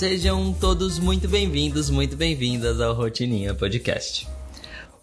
[0.00, 4.26] Sejam todos muito bem-vindos, muito bem-vindas ao Rotininha Podcast.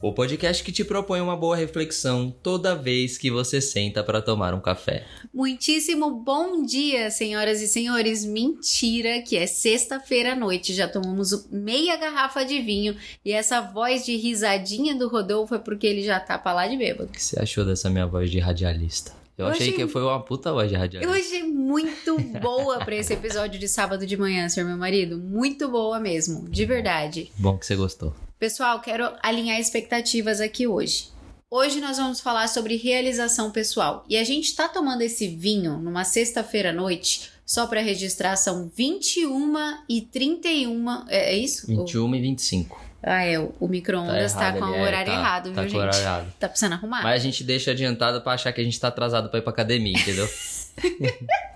[0.02, 4.56] O podcast que te propõe uma boa reflexão toda vez que você senta para tomar
[4.56, 5.06] um café.
[5.32, 8.26] Muitíssimo bom dia, senhoras e senhores.
[8.26, 10.74] Mentira, que é sexta-feira à noite.
[10.74, 15.86] Já tomamos meia garrafa de vinho e essa voz de risadinha do Rodolfo é porque
[15.86, 17.12] ele já tá pra lá de bêbado.
[17.12, 19.27] O que você achou dessa minha voz de radialista?
[19.38, 21.16] Eu, Eu achei, achei- que foi uma puta voz de Eu radialista.
[21.16, 25.18] achei muito boa pra esse episódio de sábado de manhã, senhor meu marido.
[25.18, 27.32] Muito boa mesmo, de verdade.
[27.38, 28.14] Bom que você gostou.
[28.40, 31.10] Pessoal, quero alinhar expectativas aqui hoje.
[31.50, 34.04] Hoje nós vamos falar sobre realização pessoal.
[34.10, 38.70] E a gente tá tomando esse vinho numa sexta-feira à noite, só para registrar, são
[38.76, 39.54] 21
[39.88, 41.08] e 31.
[41.08, 41.66] É, é isso?
[41.68, 42.82] 21 e 25.
[43.02, 43.40] Ah, é.
[43.40, 45.62] O, o micro-ondas tá, errado com ali, o é, horário tá- errado, tá viu, com
[45.62, 45.78] o gente?
[45.80, 46.34] horário errado.
[46.40, 47.04] Tá precisando arrumar?
[47.04, 49.52] Mas a gente deixa adiantado pra achar que a gente tá atrasado pra ir pra
[49.52, 50.28] academia, entendeu?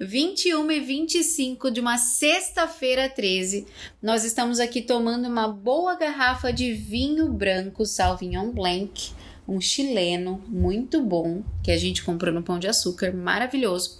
[0.00, 3.66] 21 e 25 de uma sexta-feira 13,
[4.00, 9.10] nós estamos aqui tomando uma boa garrafa de vinho branco Sauvignon Blanc,
[9.48, 13.98] um chileno muito bom, que a gente comprou no Pão de Açúcar, maravilhoso.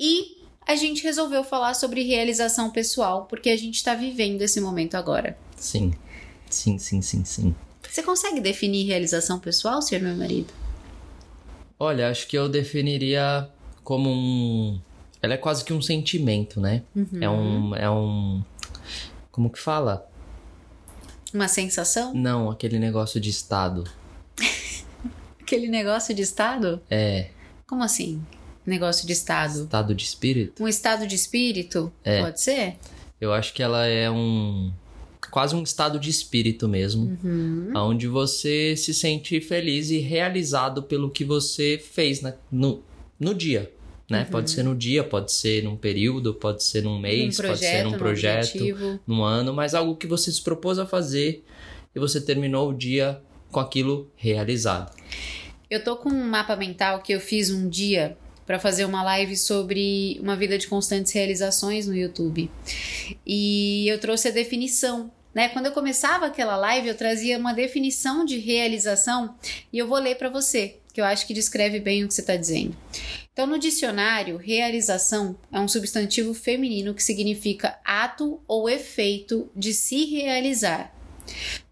[0.00, 4.94] E a gente resolveu falar sobre realização pessoal, porque a gente está vivendo esse momento
[4.94, 5.36] agora.
[5.62, 5.94] Sim.
[6.50, 7.54] Sim, sim, sim, sim.
[7.88, 10.52] Você consegue definir realização pessoal, senhor meu marido?
[11.78, 13.48] Olha, acho que eu definiria
[13.84, 14.80] como um.
[15.22, 16.82] Ela é quase que um sentimento, né?
[17.20, 17.76] É um.
[17.76, 18.42] É um.
[19.30, 20.10] Como que fala?
[21.32, 22.12] Uma sensação?
[22.12, 23.84] Não, aquele negócio de estado.
[25.40, 26.80] Aquele negócio de estado?
[26.90, 27.28] É.
[27.66, 28.22] Como assim?
[28.64, 29.64] Negócio de estado?
[29.64, 30.62] Estado de espírito?
[30.62, 31.92] Um estado de espírito?
[32.02, 32.22] É.
[32.22, 32.78] Pode ser?
[33.20, 34.72] Eu acho que ela é um.
[35.32, 37.18] Quase um estado de espírito mesmo.
[37.24, 37.72] Uhum.
[37.74, 42.82] Onde você se sente feliz e realizado pelo que você fez na- no,
[43.18, 43.72] no dia.
[44.10, 44.26] Né?
[44.30, 47.82] Pode ser no dia, pode ser num período, pode ser num mês, Num pode ser
[47.84, 48.44] num num projeto.
[48.56, 49.00] objetivo.
[49.06, 51.42] num ano, mas algo que você se propôs a fazer
[51.96, 54.94] e você terminou o dia com aquilo realizado.
[55.70, 59.34] Eu tô com um mapa mental que eu fiz um dia para fazer uma live
[59.34, 62.50] sobre uma vida de constantes realizações no YouTube.
[63.26, 65.10] E eu trouxe a definição.
[65.34, 65.48] Né?
[65.48, 69.34] Quando eu começava aquela live, eu trazia uma definição de realização
[69.72, 72.20] e eu vou ler para você, que eu acho que descreve bem o que você
[72.20, 72.76] está dizendo.
[73.32, 80.04] Então, no dicionário, realização é um substantivo feminino que significa ato ou efeito de se
[80.04, 80.94] realizar.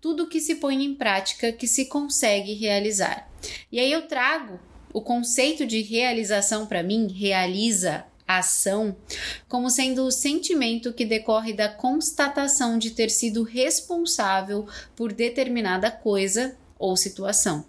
[0.00, 3.28] Tudo que se põe em prática que se consegue realizar.
[3.70, 4.58] E aí eu trago
[4.92, 8.04] o conceito de realização para mim, realiza
[8.38, 8.96] ação,
[9.48, 16.56] como sendo o sentimento que decorre da constatação de ter sido responsável por determinada coisa
[16.78, 17.64] ou situação.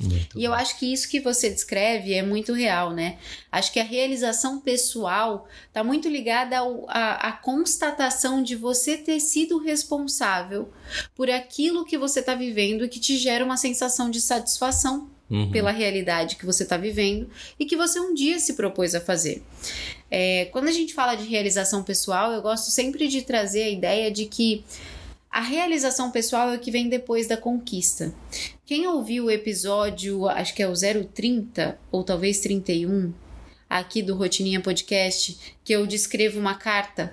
[0.00, 3.18] Muito E eu acho que isso que você descreve é muito real, né?
[3.50, 6.56] Acho que a realização pessoal está muito ligada
[6.88, 10.72] à constatação de você ter sido responsável
[11.16, 15.50] por aquilo que você está vivendo e que te gera uma sensação de satisfação Uhum.
[15.50, 17.28] pela realidade que você está vivendo
[17.60, 19.42] e que você um dia se propôs a fazer.
[20.10, 24.10] É, quando a gente fala de realização pessoal, eu gosto sempre de trazer a ideia
[24.10, 24.64] de que
[25.30, 28.14] a realização pessoal é o que vem depois da conquista.
[28.64, 33.12] Quem ouviu o episódio, acho que é o 030 ou talvez 31,
[33.68, 37.12] aqui do Rotininha Podcast, que eu descrevo uma carta,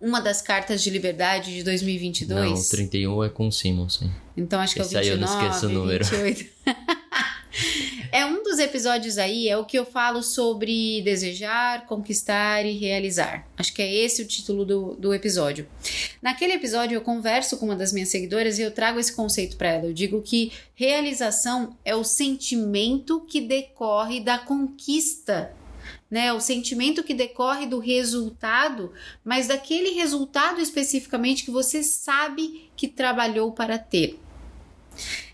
[0.00, 2.50] uma das cartas de liberdade de 2022.
[2.50, 4.10] Não, 31 é com o Simonsen.
[4.36, 6.04] Então acho que Esse é o aí eu 29, não esqueço o número.
[6.04, 6.50] 28.
[8.12, 13.46] é um dos episódios aí, é o que eu falo sobre desejar, conquistar e realizar.
[13.56, 15.68] Acho que é esse o título do, do episódio.
[16.20, 19.68] Naquele episódio eu converso com uma das minhas seguidoras e eu trago esse conceito para
[19.68, 19.86] ela.
[19.86, 25.52] Eu digo que realização é o sentimento que decorre da conquista
[26.10, 26.32] né?
[26.32, 28.92] O sentimento que decorre do resultado,
[29.24, 34.18] mas daquele resultado especificamente que você sabe que trabalhou para ter.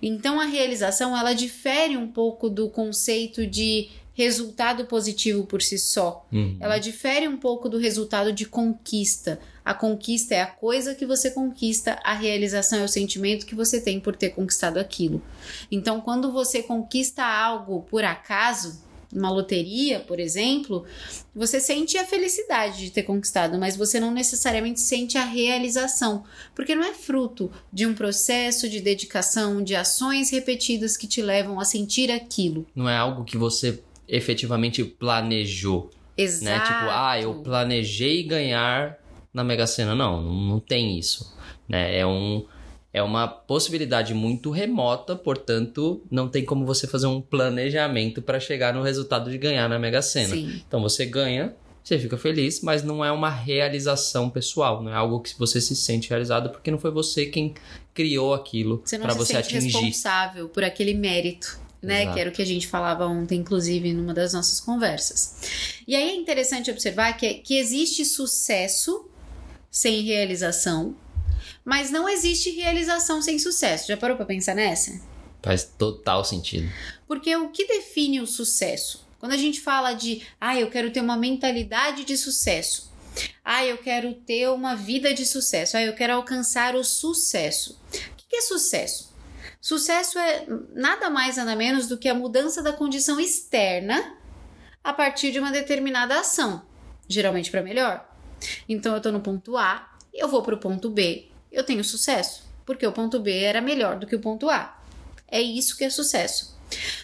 [0.00, 6.26] Então a realização ela difere um pouco do conceito de resultado positivo por si só.
[6.32, 6.56] Uhum.
[6.58, 9.38] Ela difere um pouco do resultado de conquista.
[9.62, 13.79] A conquista é a coisa que você conquista, a realização é o sentimento que você
[13.79, 15.20] tem por ter conquistado aquilo.
[15.70, 18.81] Então, quando você conquista algo por acaso,
[19.17, 20.85] uma loteria, por exemplo,
[21.35, 26.25] você sente a felicidade de ter conquistado, mas você não necessariamente sente a realização,
[26.55, 31.59] porque não é fruto de um processo de dedicação, de ações repetidas que te levam
[31.59, 32.67] a sentir aquilo.
[32.75, 36.45] Não é algo que você efetivamente planejou, Exato.
[36.45, 36.61] né?
[36.61, 38.99] Tipo, ah, eu planejei ganhar
[39.33, 39.95] na Mega Sena.
[39.95, 41.35] Não, não, tem isso,
[41.69, 41.99] né?
[41.99, 42.45] É um
[42.96, 48.72] é uma possibilidade muito remota, portanto, não tem como você fazer um planejamento para chegar
[48.72, 50.34] no resultado de ganhar na Mega Sena.
[50.34, 50.62] Sim.
[50.66, 51.54] Então você ganha
[51.84, 55.76] você fica feliz, mas não é uma realização pessoal, não é algo que você se
[55.76, 57.54] sente realizado porque não foi você quem
[57.94, 59.66] criou aquilo para você, você atingir.
[59.66, 61.60] responsável por aquele mérito.
[61.82, 62.14] Né, Exato.
[62.14, 65.37] que era o que a gente falava ontem, inclusive, numa das nossas conversas.
[65.87, 69.08] E aí é interessante observar que, que existe sucesso
[69.70, 70.96] sem realização,
[71.67, 73.89] mas não existe realização sem sucesso.
[73.89, 75.01] Já parou para pensar nessa?
[75.43, 76.73] Faz total sentido.
[77.09, 79.05] Porque o que define o sucesso?
[79.19, 82.95] Quando a gente fala de, ah, eu quero ter uma mentalidade de sucesso.
[83.45, 85.77] Ah, eu quero ter uma vida de sucesso.
[85.77, 87.77] Ah, eu quero alcançar o sucesso.
[88.13, 89.13] O que é sucesso?
[89.61, 94.17] Sucesso é nada mais nada menos do que a mudança da condição externa
[94.85, 96.63] a partir de uma determinada ação,
[97.09, 98.09] geralmente para melhor.
[98.69, 102.44] Então eu estou no ponto A, eu vou para o ponto B, eu tenho sucesso,
[102.64, 104.81] porque o ponto B era melhor do que o ponto A.
[105.28, 106.56] É isso que é sucesso.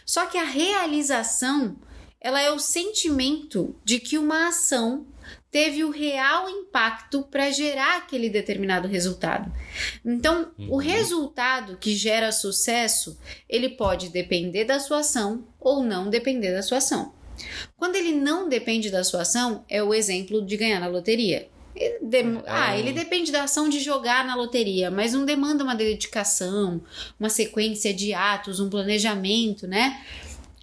[0.05, 1.77] Só que a realização,
[2.21, 5.07] ela é o sentimento de que uma ação
[5.51, 9.53] teve o real impacto para gerar aquele determinado resultado.
[10.05, 10.73] Então, uhum.
[10.73, 13.19] o resultado que gera sucesso,
[13.49, 17.13] ele pode depender da sua ação ou não depender da sua ação.
[17.77, 21.49] Quando ele não depende da sua ação, é o exemplo de ganhar na loteria.
[21.75, 22.43] Ele é.
[22.47, 26.83] Ah, ele depende da ação de jogar na loteria, mas não demanda uma dedicação,
[27.19, 30.05] uma sequência de atos, um planejamento, né?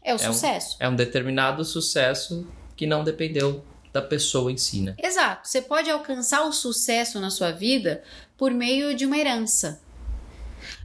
[0.04, 0.78] É o é sucesso.
[0.80, 4.96] Um, é um determinado sucesso que não dependeu da pessoa em si, né?
[5.02, 5.48] Exato.
[5.48, 8.04] Você pode alcançar o sucesso na sua vida
[8.38, 9.82] por meio de uma herança.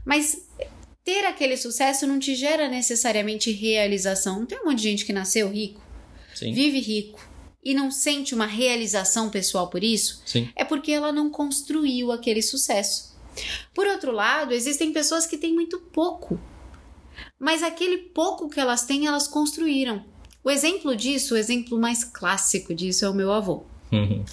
[0.03, 0.47] Mas
[1.03, 4.39] ter aquele sucesso não te gera necessariamente realização.
[4.39, 5.81] Não tem um monte de gente que nasceu rico,
[6.33, 6.51] Sim.
[6.51, 7.34] vive rico
[7.65, 10.21] e não sente uma realização pessoal por isso?
[10.23, 10.47] Sim.
[10.55, 13.15] É porque ela não construiu aquele sucesso.
[13.73, 16.39] Por outro lado, existem pessoas que têm muito pouco,
[17.39, 20.05] mas aquele pouco que elas têm, elas construíram.
[20.43, 23.63] O exemplo disso, o exemplo mais clássico disso é o meu avô.
[23.91, 24.23] Uhum.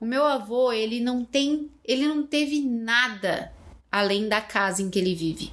[0.00, 3.52] O meu avô, ele não tem, ele não teve nada
[3.90, 5.52] além da casa em que ele vive.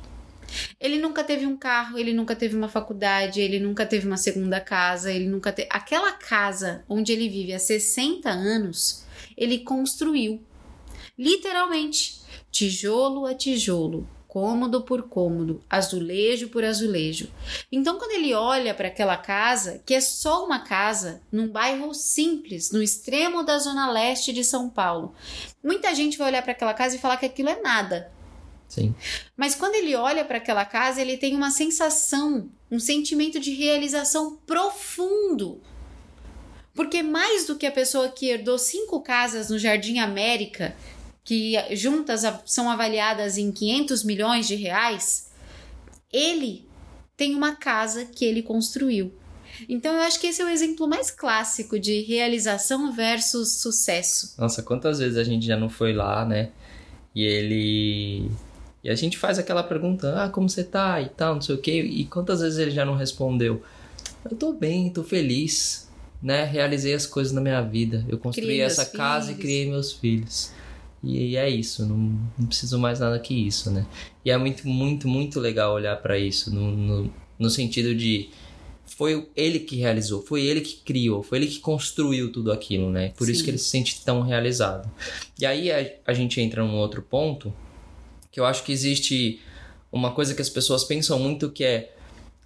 [0.80, 4.60] Ele nunca teve um carro, ele nunca teve uma faculdade, ele nunca teve uma segunda
[4.60, 5.70] casa, ele nunca teve.
[5.72, 9.06] Aquela casa onde ele vive há 60 anos,
[9.38, 10.42] ele construiu.
[11.18, 12.22] Literalmente,
[12.52, 17.30] tijolo a tijolo, cômodo por cômodo, azulejo por azulejo.
[17.72, 22.72] Então, quando ele olha para aquela casa, que é só uma casa, num bairro simples,
[22.72, 25.14] no extremo da zona leste de São Paulo,
[25.64, 28.12] muita gente vai olhar para aquela casa e falar que aquilo é nada.
[28.74, 28.96] Sim.
[29.38, 34.36] Mas quando ele olha para aquela casa, ele tem uma sensação, um sentimento de realização
[34.48, 35.62] profundo.
[36.74, 40.76] Porque mais do que a pessoa que herdou cinco casas no Jardim América
[41.24, 45.30] que juntas são avaliadas em 500 milhões de reais,
[46.12, 46.68] ele
[47.16, 49.14] tem uma casa que ele construiu.
[49.70, 54.34] Então eu acho que esse é o exemplo mais clássico de realização versus sucesso.
[54.38, 56.50] Nossa, quantas vezes a gente já não foi lá, né?
[57.16, 58.32] E ele.
[58.84, 61.02] E a gente faz aquela pergunta: ah, como você tá?
[61.02, 61.82] E tal, não sei o quê.
[61.82, 63.64] E quantas vezes ele já não respondeu?
[64.30, 65.90] Eu tô bem, tô feliz,
[66.22, 66.44] né?
[66.44, 68.06] Realizei as coisas na minha vida.
[68.08, 69.40] Eu construí criei essa casa filhos.
[69.40, 70.52] e criei meus filhos.
[71.04, 71.98] E é isso, não,
[72.38, 73.86] não preciso mais nada que isso, né?
[74.24, 78.30] E é muito, muito, muito legal olhar para isso, no, no, no sentido de
[78.86, 83.12] foi ele que realizou, foi ele que criou, foi ele que construiu tudo aquilo, né?
[83.18, 83.34] Por Sim.
[83.34, 84.90] isso que ele se sente tão realizado.
[85.38, 87.54] E aí a, a, gente entra num outro ponto
[88.34, 89.40] que eu acho que existe
[89.92, 91.94] uma coisa que as pessoas pensam muito que é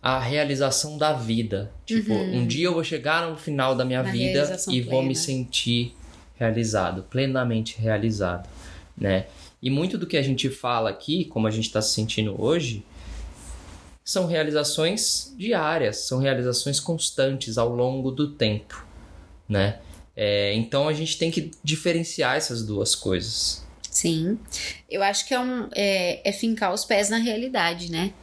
[0.03, 1.72] a realização da vida.
[1.86, 2.39] Tipo, uhum.
[2.39, 4.91] um dia eu vou chegar no final da minha Na vida e plena.
[4.91, 5.96] vou me sentir
[6.36, 8.50] realizado, plenamente realizado,
[8.98, 9.27] né?
[9.62, 12.84] E muito do que a gente fala aqui, como a gente está se sentindo hoje,
[14.03, 18.86] são realizações diárias, são realizações constantes ao longo do tempo,
[19.48, 19.79] né?
[20.15, 23.66] É, então a gente tem que diferenciar essas duas coisas.
[23.98, 24.38] Sim,
[24.88, 28.13] eu acho que é, um, é, é fincar os pés na realidade, né?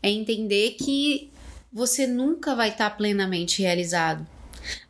[0.00, 1.32] É entender que
[1.72, 4.24] você nunca vai estar tá plenamente realizado.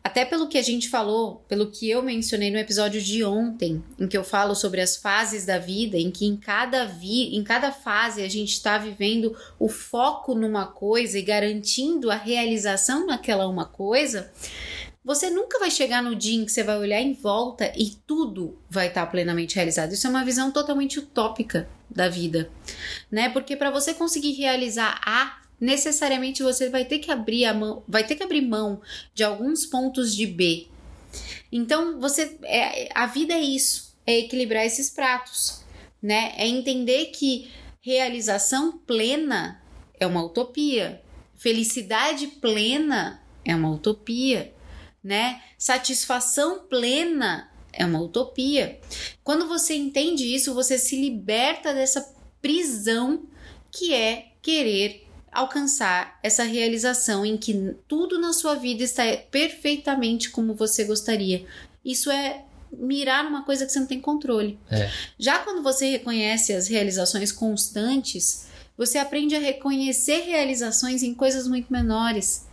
[0.03, 4.07] Até pelo que a gente falou, pelo que eu mencionei no episódio de ontem, em
[4.07, 7.71] que eu falo sobre as fases da vida, em que em cada, vi, em cada
[7.71, 13.65] fase a gente está vivendo o foco numa coisa e garantindo a realização naquela uma
[13.65, 14.31] coisa.
[15.07, 18.59] Você nunca vai chegar no dia em que você vai olhar em volta e tudo
[18.69, 19.93] vai estar plenamente realizado.
[19.93, 22.51] Isso é uma visão totalmente utópica da vida,
[23.09, 23.29] né?
[23.29, 28.05] Porque para você conseguir realizar A, necessariamente você vai ter que abrir a mão, vai
[28.05, 28.81] ter que abrir mão
[29.13, 30.67] de alguns pontos de B.
[31.49, 35.63] Então, você é, a vida é isso, é equilibrar esses pratos,
[36.01, 36.33] né?
[36.35, 37.49] É entender que
[37.79, 39.63] realização plena
[39.97, 41.01] é uma utopia,
[41.33, 44.53] felicidade plena é uma utopia,
[45.07, 45.41] né?
[45.57, 48.77] Satisfação plena é uma utopia.
[49.23, 53.23] Quando você entende isso, você se liberta dessa prisão
[53.71, 60.53] que é querer alcançar essa realização em que tudo na sua vida está perfeitamente como
[60.53, 61.45] você gostaria.
[61.85, 64.59] Isso é mirar numa coisa que você não tem controle.
[64.69, 64.91] É.
[65.17, 68.47] Já quando você reconhece as realizações constantes,
[68.77, 72.46] você aprende a reconhecer realizações em coisas muito menores.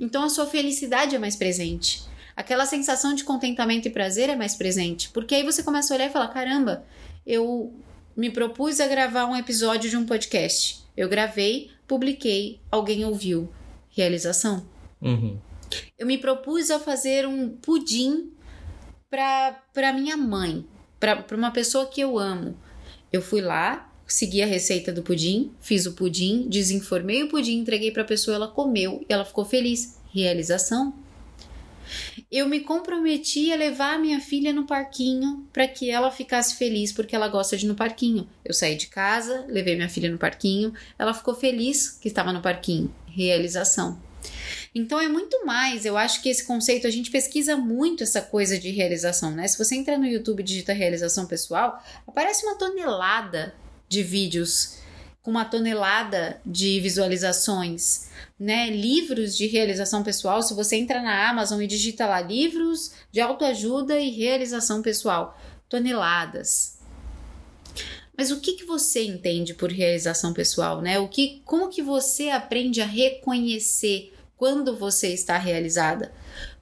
[0.00, 2.02] Então a sua felicidade é mais presente.
[2.34, 5.10] Aquela sensação de contentamento e prazer é mais presente.
[5.10, 6.86] Porque aí você começa a olhar e falar: caramba,
[7.26, 7.74] eu
[8.16, 10.80] me propus a gravar um episódio de um podcast.
[10.96, 13.52] Eu gravei, publiquei, alguém ouviu.
[13.90, 14.66] Realização.
[15.02, 15.38] Uhum.
[15.98, 18.32] Eu me propus a fazer um pudim
[19.10, 20.64] para minha mãe,
[20.98, 22.56] para uma pessoa que eu amo.
[23.12, 27.90] Eu fui lá, segui a receita do pudim, fiz o pudim, desenformei o pudim, entreguei
[27.90, 29.98] para a pessoa, ela comeu e ela ficou feliz.
[30.12, 30.92] Realização.
[32.30, 36.92] Eu me comprometi a levar a minha filha no parquinho para que ela ficasse feliz
[36.92, 38.28] porque ela gosta de ir no parquinho.
[38.44, 42.40] Eu saí de casa, levei minha filha no parquinho, ela ficou feliz que estava no
[42.40, 42.92] parquinho.
[43.06, 44.00] Realização.
[44.74, 48.58] Então é muito mais, eu acho que esse conceito, a gente pesquisa muito essa coisa
[48.58, 49.48] de realização, né?
[49.48, 53.54] Se você entrar no YouTube e digita realização pessoal, aparece uma tonelada
[53.90, 54.76] de vídeos
[55.20, 58.70] com uma tonelada de visualizações, né?
[58.70, 64.00] Livros de realização pessoal, se você entra na Amazon e digita lá livros de autoajuda
[64.00, 66.78] e realização pessoal, toneladas.
[68.16, 70.98] Mas o que, que você entende por realização pessoal, né?
[70.98, 76.10] O que, como que você aprende a reconhecer quando você está realizada.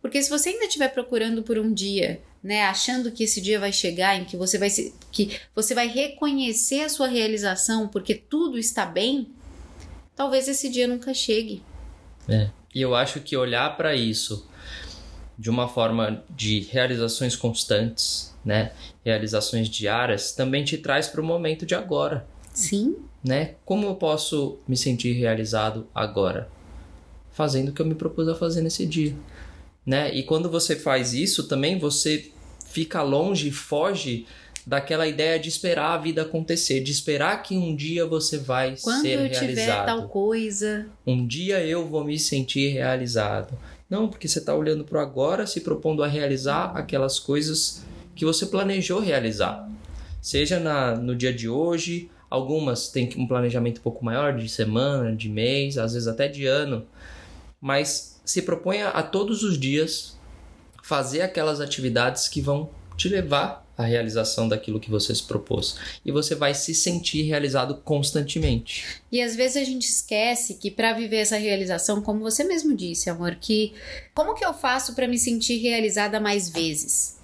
[0.01, 3.73] Porque se você ainda estiver procurando por um dia, né, achando que esse dia vai
[3.73, 8.59] chegar em que você vai se, que você vai reconhecer a sua realização porque tudo
[8.59, 9.29] está bem,
[10.15, 11.63] talvez esse dia nunca chegue.
[12.29, 12.51] É.
[12.75, 14.49] E eu acho que olhar para isso
[15.37, 18.73] de uma forma de realizações constantes, né,
[19.05, 22.27] realizações diárias, também te traz para o momento de agora.
[22.53, 22.97] Sim.
[23.23, 23.55] Né?
[23.65, 26.49] Como eu posso me sentir realizado agora?
[27.39, 29.15] fazendo o que eu me propus a fazer nesse dia.
[29.89, 30.15] Né?
[30.15, 32.31] E quando você faz isso também, você
[32.67, 34.27] fica longe, foge
[34.67, 39.01] daquela ideia de esperar a vida acontecer, de esperar que um dia você vai Quando
[39.01, 39.49] ser eu realizado.
[39.49, 40.87] tiver tal coisa.
[41.07, 43.59] Um dia eu vou me sentir realizado.
[43.89, 47.83] Não, porque você está olhando para o agora, se propondo a realizar aquelas coisas
[48.15, 49.67] que você planejou realizar.
[50.21, 55.17] Seja na, no dia de hoje, algumas têm um planejamento um pouco maior, de semana,
[55.17, 56.87] de mês, às vezes até de ano
[57.61, 60.15] mas se proponha a todos os dias
[60.83, 65.77] fazer aquelas atividades que vão te levar à realização daquilo que você se propôs.
[66.05, 69.01] E você vai se sentir realizado constantemente.
[69.11, 73.09] E às vezes a gente esquece que para viver essa realização, como você mesmo disse,
[73.09, 73.73] amor, que
[74.15, 77.17] como que eu faço para me sentir realizada mais vezes?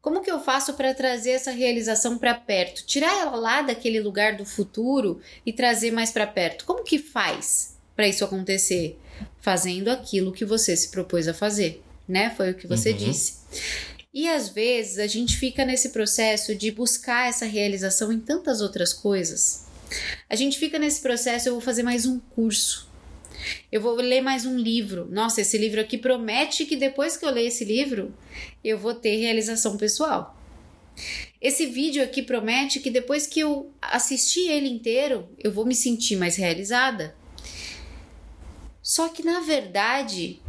[0.00, 2.84] Como que eu faço para trazer essa realização para perto?
[2.84, 6.64] Tirar ela lá daquele lugar do futuro e trazer mais para perto.
[6.64, 8.98] Como que faz para isso acontecer?
[9.42, 12.30] fazendo aquilo que você se propôs a fazer, né?
[12.36, 12.96] Foi o que você uhum.
[12.96, 13.40] disse.
[14.14, 18.92] E às vezes a gente fica nesse processo de buscar essa realização em tantas outras
[18.92, 19.66] coisas.
[20.28, 22.90] A gente fica nesse processo, eu vou fazer mais um curso.
[23.70, 25.08] Eu vou ler mais um livro.
[25.10, 28.14] Nossa, esse livro aqui promete que depois que eu ler esse livro,
[28.62, 30.38] eu vou ter realização pessoal.
[31.40, 36.16] Esse vídeo aqui promete que depois que eu assistir ele inteiro, eu vou me sentir
[36.16, 37.16] mais realizada.
[38.82, 40.40] Só que na verdade,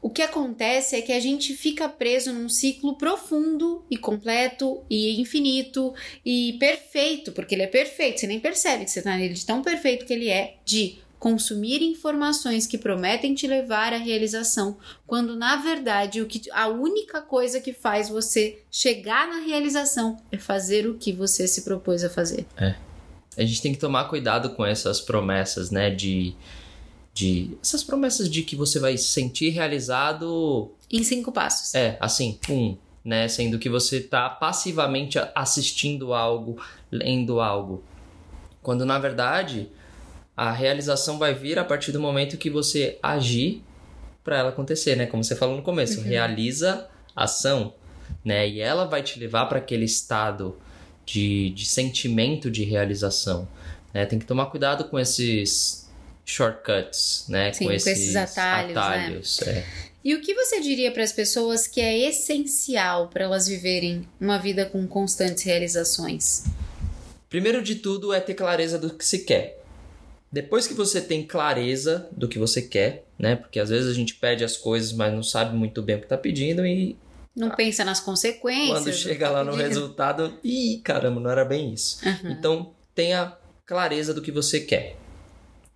[0.00, 5.20] o que acontece é que a gente fica preso num ciclo profundo e completo e
[5.20, 5.94] infinito
[6.24, 9.62] e perfeito, porque ele é perfeito, você nem percebe que você está nele de tão
[9.62, 15.54] perfeito que ele é, de consumir informações que prometem te levar à realização, quando na
[15.54, 20.94] verdade o que a única coisa que faz você chegar na realização é fazer o
[20.98, 22.44] que você se propôs a fazer.
[22.56, 22.74] É.
[23.36, 26.34] A gente tem que tomar cuidado com essas promessas, né, de
[27.14, 31.74] de essas promessas de que você vai se sentir realizado em cinco passos.
[31.74, 37.82] É, assim, um, né, sendo que você está passivamente assistindo algo, lendo algo,
[38.62, 39.68] quando na verdade
[40.36, 43.62] a realização vai vir a partir do momento que você agir
[44.24, 45.04] para ela acontecer, né?
[45.04, 46.06] Como você falou no começo, uhum.
[46.06, 47.74] realiza ação,
[48.24, 48.48] né?
[48.48, 50.56] E ela vai te levar para aquele estado
[51.04, 53.48] de, de sentimento de realização.
[53.92, 54.06] Né?
[54.06, 55.81] Tem que tomar cuidado com esses
[56.24, 57.52] shortcuts, né?
[57.52, 58.76] Sim, com, esses, com esses atalhos.
[58.76, 59.52] atalhos né?
[59.52, 59.66] é.
[60.04, 64.36] E o que você diria para as pessoas que é essencial para elas viverem uma
[64.36, 66.44] vida com constantes realizações?
[67.28, 69.62] Primeiro de tudo é ter clareza do que se quer.
[70.30, 73.36] Depois que você tem clareza do que você quer, né?
[73.36, 76.06] Porque às vezes a gente pede as coisas, mas não sabe muito bem o que
[76.06, 76.96] está pedindo e
[77.34, 78.78] não ah, pensa nas consequências.
[78.78, 81.98] Quando chega lá no resultado, ih, caramba, não era bem isso.
[82.04, 82.30] Uhum.
[82.30, 84.96] Então, tenha clareza do que você quer.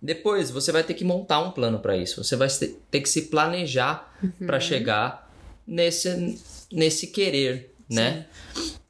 [0.01, 2.23] Depois, você vai ter que montar um plano para isso.
[2.23, 4.45] Você vai ter que se planejar uhum.
[4.45, 5.31] para chegar
[5.65, 6.39] nesse,
[6.71, 8.27] nesse querer, né?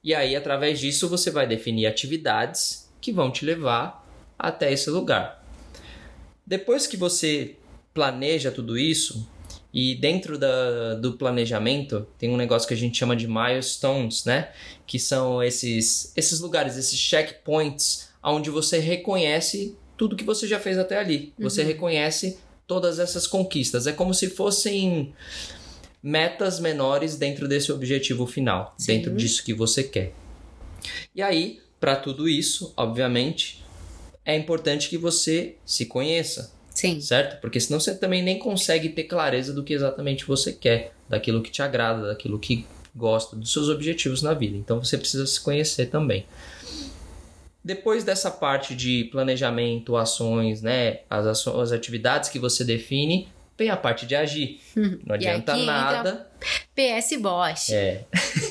[0.03, 4.05] E aí, através disso, você vai definir atividades que vão te levar
[4.37, 5.43] até esse lugar.
[6.45, 7.55] Depois que você
[7.93, 9.27] planeja tudo isso,
[9.73, 14.51] e dentro da, do planejamento tem um negócio que a gente chama de milestones, né?
[14.85, 20.77] Que são esses, esses lugares, esses checkpoints, onde você reconhece tudo que você já fez
[20.77, 21.33] até ali.
[21.39, 21.67] Você uhum.
[21.67, 23.87] reconhece todas essas conquistas.
[23.87, 25.13] É como se fossem
[26.01, 28.93] metas menores dentro desse objetivo final, Sim.
[28.93, 30.13] dentro disso que você quer.
[31.15, 33.63] E aí, para tudo isso, obviamente,
[34.23, 36.55] é importante que você se conheça.
[36.69, 37.01] Sim.
[37.01, 37.41] Certo?
[37.41, 41.49] Porque senão você também nem consegue ter clareza do que exatamente você quer, daquilo que
[41.49, 44.55] te agrada, daquilo que gosta, dos seus objetivos na vida.
[44.55, 46.25] Então você precisa se conhecer também.
[47.67, 53.69] Depois dessa parte de planejamento, ações, né, as, ações, as atividades que você define, vem
[53.69, 54.61] a parte de agir.
[55.05, 56.29] Não adianta nada.
[56.73, 57.73] PS Bosch.
[57.73, 58.05] É.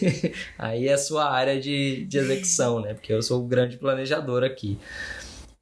[0.58, 2.92] aí é a sua área de, de execução, né?
[2.92, 4.78] Porque eu sou o grande planejador aqui.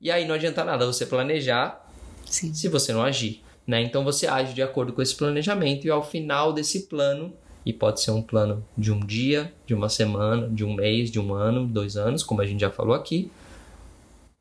[0.00, 1.88] E aí não adianta nada você planejar
[2.26, 2.52] Sim.
[2.52, 3.40] se você não agir.
[3.64, 3.82] Né?
[3.82, 7.32] Então você age de acordo com esse planejamento e ao final desse plano,
[7.64, 11.20] e pode ser um plano de um dia, de uma semana, de um mês, de
[11.20, 13.30] um ano, dois anos, como a gente já falou aqui,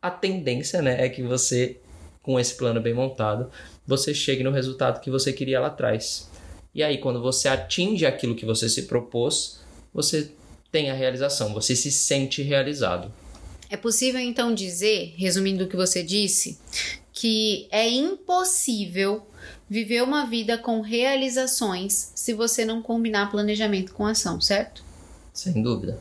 [0.04, 1.78] a tendência né, é que você,
[2.22, 3.50] com esse plano bem montado,
[3.88, 6.30] você chegue no resultado que você queria lá atrás.
[6.76, 9.62] E aí, quando você atinge aquilo que você se propôs,
[9.94, 10.30] você
[10.70, 13.14] tem a realização, você se sente realizado.
[13.70, 16.60] É possível então dizer, resumindo o que você disse,
[17.14, 19.26] que é impossível
[19.70, 24.84] viver uma vida com realizações se você não combinar planejamento com ação, certo?
[25.34, 25.98] Sem dúvida.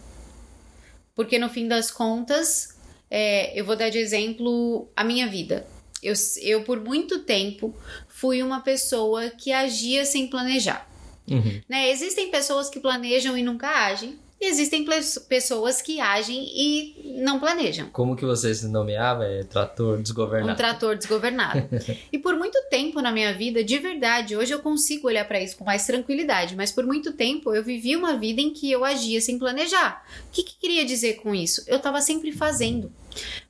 [1.15, 2.73] Porque no fim das contas,
[3.15, 5.67] é, eu vou dar de exemplo a minha vida.
[6.03, 7.77] Eu, eu, por muito tempo,
[8.09, 10.89] fui uma pessoa que agia sem planejar.
[11.31, 11.61] Uhum.
[11.69, 11.91] Né?
[11.91, 14.19] Existem pessoas que planejam e nunca agem.
[14.41, 14.85] E existem
[15.29, 17.91] pessoas que agem e não planejam.
[17.93, 19.25] Como que você se nomeava?
[19.25, 20.53] É trator desgovernado.
[20.55, 21.69] Um trator desgovernado.
[22.11, 25.57] e por muito tempo na minha vida, de verdade, hoje eu consigo olhar para isso
[25.59, 29.21] com mais tranquilidade, mas por muito tempo eu vivi uma vida em que eu agia
[29.21, 30.03] sem planejar.
[30.29, 31.63] O que, que queria dizer com isso?
[31.69, 32.91] Eu estava sempre fazendo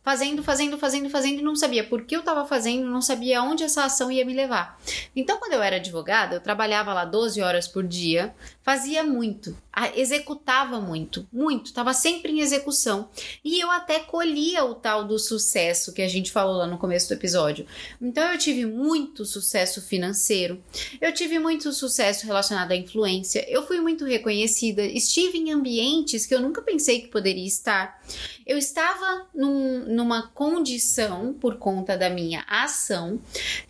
[0.03, 3.63] fazendo, fazendo, fazendo, fazendo e não sabia por que eu estava fazendo, não sabia onde
[3.63, 4.81] essa ação ia me levar.
[5.15, 9.57] Então, quando eu era advogada, eu trabalhava lá 12 horas por dia, fazia muito,
[9.95, 13.09] executava muito, muito, estava sempre em execução.
[13.45, 17.09] E eu até colhia o tal do sucesso que a gente falou lá no começo
[17.09, 17.67] do episódio.
[18.01, 20.63] Então, eu tive muito sucesso financeiro,
[21.01, 26.35] eu tive muito sucesso relacionado à influência, eu fui muito reconhecida, estive em ambientes que
[26.35, 28.03] eu nunca pensei que poderia estar.
[28.45, 33.21] Eu estava num, numa condição, por conta da minha ação,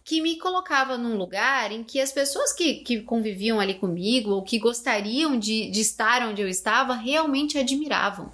[0.04, 4.42] que me colocava num lugar em que as pessoas que, que conviviam ali comigo ou
[4.42, 8.32] que gostariam de, de estar onde eu estava realmente admiravam.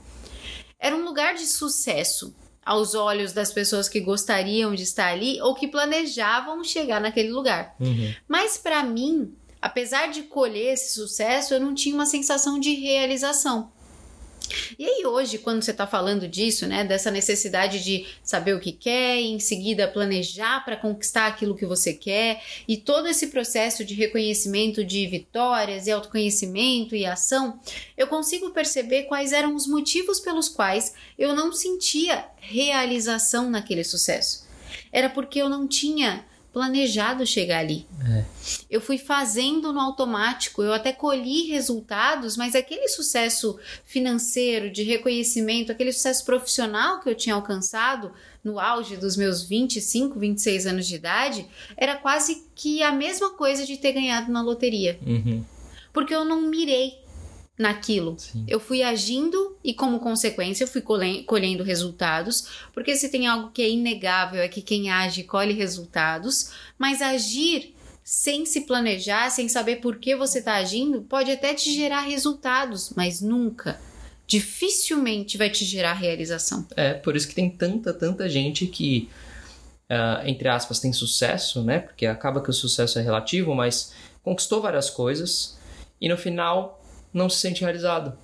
[0.79, 2.35] Era um lugar de sucesso
[2.65, 7.75] aos olhos das pessoas que gostariam de estar ali ou que planejavam chegar naquele lugar.
[7.81, 8.15] Uhum.
[8.29, 13.73] Mas para mim, apesar de colher esse sucesso, eu não tinha uma sensação de realização.
[14.79, 18.73] E aí hoje, quando você está falando disso, né, dessa necessidade de saber o que
[18.73, 23.85] quer e em seguida planejar para conquistar aquilo que você quer e todo esse processo
[23.85, 27.61] de reconhecimento de vitórias e autoconhecimento e ação,
[27.97, 34.47] eu consigo perceber quais eram os motivos pelos quais eu não sentia realização naquele sucesso.
[34.93, 37.87] Era porque eu não tinha planejado chegar ali.
[38.07, 38.25] É.
[38.71, 45.71] Eu fui fazendo no automático, eu até colhi resultados, mas aquele sucesso financeiro, de reconhecimento,
[45.71, 50.95] aquele sucesso profissional que eu tinha alcançado no auge dos meus 25, 26 anos de
[50.95, 54.99] idade, era quase que a mesma coisa de ter ganhado na loteria.
[55.07, 55.45] Uhum.
[55.93, 56.99] Porque eu não mirei
[57.59, 58.17] naquilo.
[58.19, 58.45] Sim.
[58.47, 63.61] Eu fui agindo e, como consequência, eu fui colhendo resultados, porque se tem algo que
[63.61, 69.77] é inegável é que quem age colhe resultados, mas agir sem se planejar, sem saber
[69.77, 73.79] por que você está agindo, pode até te gerar resultados, mas nunca,
[74.27, 76.67] dificilmente vai te gerar realização.
[76.75, 79.11] É, por isso que tem tanta, tanta gente que,
[79.91, 81.81] uh, entre aspas, tem sucesso, né?
[81.81, 83.93] Porque acaba que o sucesso é relativo, mas
[84.23, 85.59] conquistou várias coisas
[86.01, 86.78] e no final
[87.13, 88.17] não se sente realizado.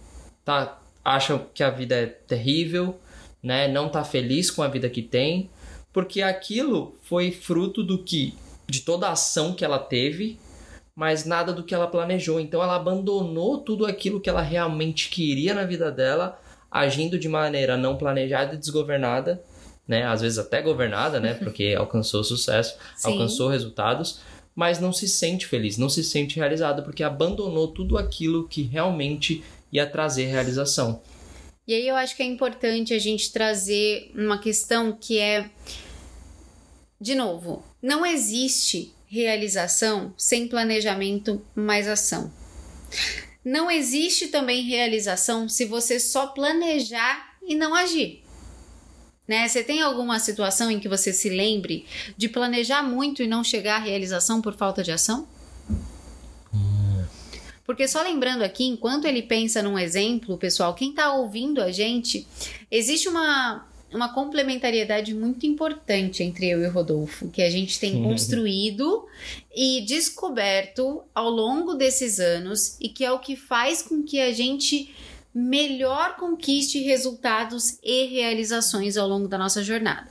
[0.44, 0.78] Tá?
[1.04, 2.98] Acha que a vida é terrível,
[3.42, 3.68] né?
[3.68, 5.50] Não tá feliz com a vida que tem,
[5.92, 8.34] porque aquilo foi fruto do que
[8.66, 10.38] de toda a ação que ela teve,
[10.94, 12.40] mas nada do que ela planejou.
[12.40, 17.76] Então ela abandonou tudo aquilo que ela realmente queria na vida dela, agindo de maneira
[17.76, 19.42] não planejada e desgovernada,
[19.86, 20.04] né?
[20.04, 21.34] Às vezes até governada, né?
[21.42, 23.12] Porque alcançou sucesso, Sim.
[23.12, 24.20] alcançou resultados,
[24.54, 29.42] mas não se sente feliz, não se sente realizada porque abandonou tudo aquilo que realmente
[29.72, 31.02] ia trazer realização.
[31.66, 35.50] E aí eu acho que é importante a gente trazer uma questão que é
[37.00, 42.32] de novo, não existe realização sem planejamento mais ação.
[43.44, 48.23] Não existe também realização se você só planejar e não agir.
[49.26, 49.48] Né?
[49.48, 53.76] Você tem alguma situação em que você se lembre de planejar muito e não chegar
[53.76, 55.26] à realização por falta de ação?
[57.64, 62.26] Porque só lembrando aqui, enquanto ele pensa num exemplo, pessoal, quem está ouvindo a gente,
[62.70, 68.02] existe uma, uma complementariedade muito importante entre eu e o Rodolfo, que a gente tem
[68.02, 69.06] construído
[69.54, 74.30] e descoberto ao longo desses anos e que é o que faz com que a
[74.30, 74.94] gente
[75.34, 80.08] melhor conquiste resultados e realizações ao longo da nossa jornada.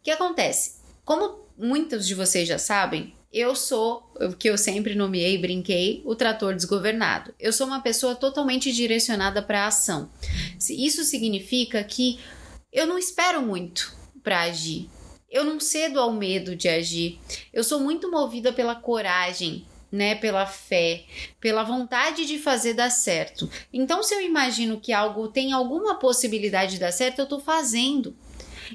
[0.00, 0.80] O que acontece?
[1.04, 6.16] Como muitos de vocês já sabem, eu sou o que eu sempre nomeei, brinquei, o
[6.16, 7.32] trator desgovernado.
[7.38, 10.10] Eu sou uma pessoa totalmente direcionada para a ação.
[10.68, 12.18] Isso significa que
[12.72, 14.90] eu não espero muito para agir.
[15.30, 17.20] Eu não cedo ao medo de agir.
[17.52, 21.04] Eu sou muito movida pela coragem, né, pela fé,
[21.40, 23.50] pela vontade de fazer dar certo.
[23.72, 28.14] Então, se eu imagino que algo tem alguma possibilidade de dar certo, eu estou fazendo.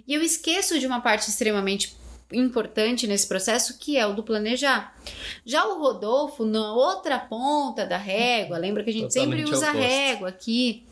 [0.07, 1.95] E eu esqueço de uma parte extremamente
[2.33, 4.95] importante nesse processo que é o do planejar.
[5.45, 9.67] Já o Rodolfo, na outra ponta da régua, lembra que a gente Totalmente sempre usa
[9.67, 9.87] a oposto.
[9.87, 10.83] régua aqui.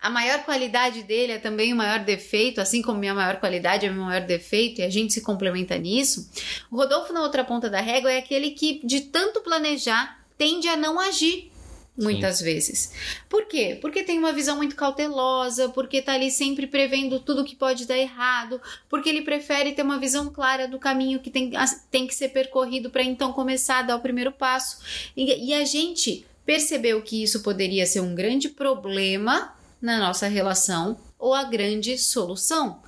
[0.00, 3.90] A maior qualidade dele é também o maior defeito, assim como minha maior qualidade é
[3.90, 6.30] o meu maior defeito, e a gente se complementa nisso.
[6.70, 10.76] O Rodolfo, na outra ponta da régua, é aquele que, de tanto planejar, tende a
[10.76, 11.50] não agir.
[11.94, 12.90] Muitas vezes.
[13.28, 13.78] Por quê?
[13.80, 17.98] Porque tem uma visão muito cautelosa, porque tá ali sempre prevendo tudo que pode dar
[17.98, 21.52] errado, porque ele prefere ter uma visão clara do caminho que tem,
[21.90, 24.78] tem que ser percorrido para então começar a dar o primeiro passo.
[25.14, 30.98] E, e a gente percebeu que isso poderia ser um grande problema na nossa relação
[31.18, 32.82] ou a grande solução.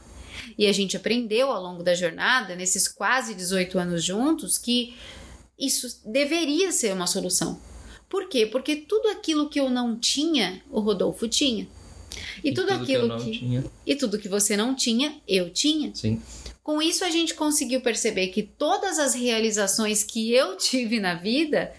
[0.59, 4.95] E a gente aprendeu ao longo da jornada, nesses quase 18 anos juntos, que
[5.59, 7.59] isso deveria ser uma solução.
[8.07, 8.45] Por quê?
[8.45, 11.67] Porque tudo aquilo que eu não tinha, o Rodolfo tinha.
[12.45, 15.91] E, tudo, tudo aquilo que, que e tudo que você não tinha, eu tinha.
[15.95, 16.21] Sim.
[16.63, 21.73] Com isso a gente conseguiu perceber que todas as realizações que eu tive na vida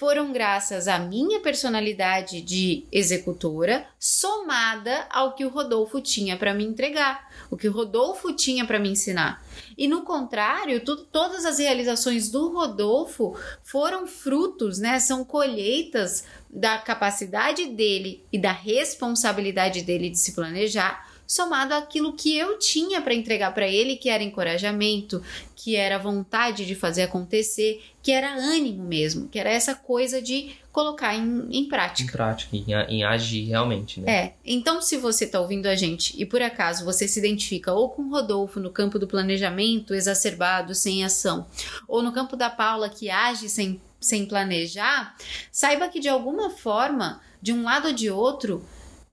[0.00, 6.64] foram graças à minha personalidade de executora, somada ao que o Rodolfo tinha para me
[6.64, 9.44] entregar, o que o Rodolfo tinha para me ensinar.
[9.76, 14.98] E no contrário, tu, todas as realizações do Rodolfo foram frutos, né?
[14.98, 22.36] São colheitas da capacidade dele e da responsabilidade dele de se planejar, somado àquilo que
[22.36, 25.22] eu tinha para entregar para ele, que era encorajamento,
[25.54, 30.50] que era vontade de fazer acontecer, que era ânimo mesmo, que era essa coisa de
[30.72, 32.10] colocar em, em Em prática.
[32.10, 34.12] prática, em, em agir realmente, né?
[34.12, 37.90] É, então se você está ouvindo a gente e por acaso você se identifica ou
[37.90, 41.46] com o Rodolfo no campo do planejamento exacerbado, sem ação,
[41.86, 45.14] ou no campo da Paula que age sem, sem planejar,
[45.52, 48.66] saiba que de alguma forma, de um lado ou de outro,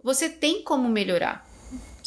[0.04, 1.47] você tem como melhorar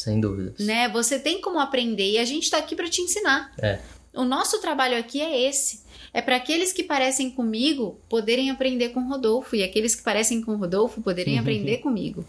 [0.03, 0.65] Sem dúvidas.
[0.65, 0.89] né?
[0.89, 3.51] Você tem como aprender e a gente tá aqui para te ensinar.
[3.61, 3.79] É.
[4.13, 5.83] O nosso trabalho aqui é esse.
[6.11, 10.41] É para aqueles que parecem comigo poderem aprender com o Rodolfo e aqueles que parecem
[10.41, 12.25] com o Rodolfo poderem aprender comigo.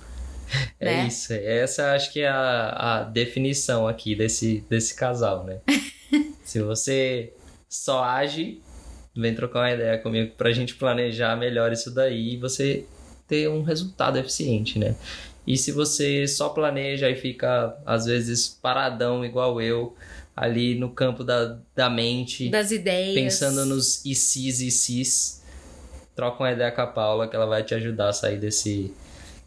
[0.78, 1.06] É né?
[1.06, 1.32] isso.
[1.32, 5.61] Essa acho que é a, a definição aqui desse, desse casal, né?
[6.44, 7.32] Se você
[7.68, 8.61] só age,
[9.16, 12.85] vem trocar uma ideia comigo pra gente planejar melhor isso daí e você
[13.26, 14.94] ter um resultado eficiente, né?
[15.46, 19.94] E se você só planeja e fica, às vezes, paradão igual eu,
[20.37, 23.14] ali no campo da, da mente, Das ideias.
[23.14, 25.42] pensando nos ICs e CIS,
[26.14, 28.92] troca uma ideia com a Paula que ela vai te ajudar a sair desse,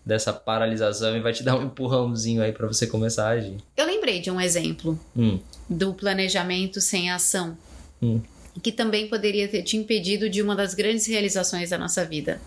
[0.06, 3.56] dessa paralisação e vai te dar um empurrãozinho aí pra você começar a agir.
[3.78, 7.58] Eu lembrei de um exemplo Hum, do planejamento sem ação.
[8.02, 8.20] Hum.
[8.62, 12.40] Que também poderia ter te impedido de uma das grandes realizações da nossa vida.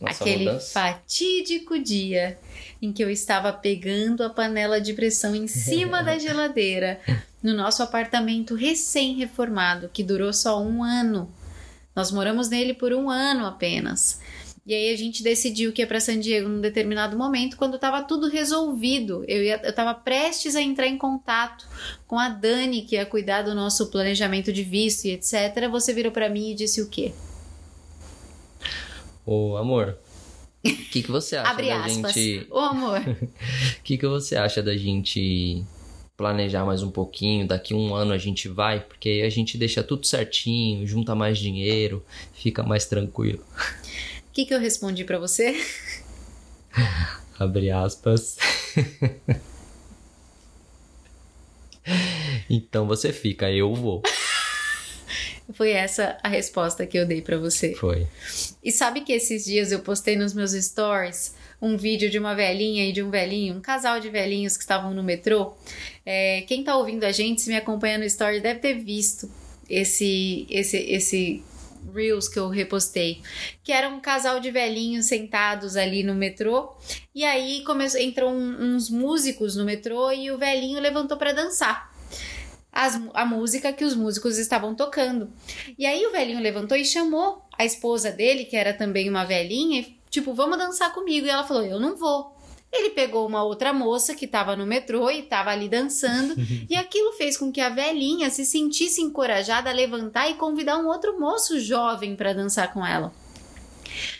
[0.00, 0.70] nossa Aquele mudança.
[0.72, 2.36] fatídico dia
[2.80, 7.00] em que eu estava pegando a panela de pressão em cima da geladeira
[7.42, 11.30] no nosso apartamento recém-reformado, que durou só um ano.
[11.94, 14.20] Nós moramos nele por um ano apenas.
[14.66, 18.02] E aí a gente decidiu que ia para San Diego num determinado momento, quando estava
[18.02, 19.22] tudo resolvido.
[19.28, 21.66] Eu estava prestes a entrar em contato
[22.06, 25.68] com a Dani, que ia cuidar do nosso planejamento de visto e etc.
[25.70, 27.12] Você virou para mim e disse o quê?
[29.26, 29.98] Ô, amor,
[30.64, 32.14] o que, que você acha Abre da aspas.
[32.14, 32.46] gente.
[32.50, 33.00] Ô, amor.
[33.00, 33.16] O
[33.84, 35.62] que, que você acha da gente
[36.16, 37.46] planejar mais um pouquinho?
[37.46, 41.38] Daqui um ano a gente vai, porque aí a gente deixa tudo certinho, junta mais
[41.38, 43.44] dinheiro, fica mais tranquilo.
[44.28, 45.54] O que, que eu respondi para você?
[47.38, 48.36] Abre aspas.
[52.48, 54.02] então você fica, eu vou.
[55.52, 57.74] Foi essa a resposta que eu dei para você.
[57.74, 58.06] Foi.
[58.62, 62.88] E sabe que esses dias eu postei nos meus stories um vídeo de uma velhinha
[62.88, 65.54] e de um velhinho, um casal de velhinhos que estavam no metrô.
[66.04, 69.30] É, quem tá ouvindo a gente, se me acompanha no story, deve ter visto
[69.68, 71.42] esse, esse, esse
[71.94, 73.20] Reels que eu repostei.
[73.62, 76.74] Que era um casal de velhinhos sentados ali no metrô.
[77.14, 81.93] E aí começou, entrou um- uns músicos no metrô e o velhinho levantou para dançar.
[82.74, 85.30] As- a música que os músicos estavam tocando.
[85.78, 89.80] E aí o velhinho levantou e chamou a esposa dele, que era também uma velhinha,
[89.80, 91.24] e, tipo, vamos dançar comigo.
[91.26, 92.34] E ela falou: Eu não vou.
[92.72, 96.34] Ele pegou uma outra moça que estava no metrô e estava ali dançando,
[96.68, 100.88] e aquilo fez com que a velhinha se sentisse encorajada a levantar e convidar um
[100.88, 103.12] outro moço jovem para dançar com ela.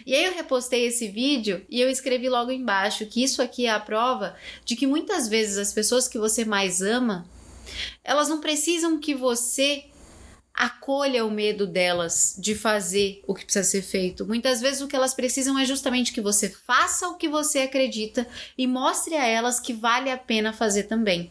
[0.07, 3.71] E aí eu repostei esse vídeo e eu escrevi logo embaixo que isso aqui é
[3.71, 7.27] a prova de que muitas vezes as pessoas que você mais ama,
[8.03, 9.85] elas não precisam que você
[10.53, 14.25] acolha o medo delas de fazer o que precisa ser feito.
[14.25, 18.27] Muitas vezes o que elas precisam é justamente que você faça o que você acredita
[18.57, 21.31] e mostre a elas que vale a pena fazer também.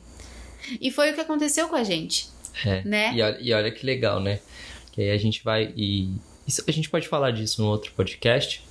[0.81, 2.27] E foi o que aconteceu com a gente,
[2.65, 2.81] É.
[2.83, 3.13] né?
[3.15, 4.39] E, olha, e olha que legal, né?
[4.91, 6.09] Que aí a gente vai e.
[6.45, 8.61] isso- a gente pode falar disso no outro podcast,